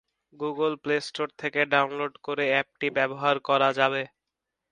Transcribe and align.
Google 0.33 0.73
Play 0.83 0.95
Store 1.07 1.29
থেকে 1.41 1.61
download 1.73 2.13
করে 2.25 2.45
অ্যাপটি 2.51 2.87
ব্যবহার 2.97 3.35
করা 3.47 3.69
যাবে। 3.79 4.03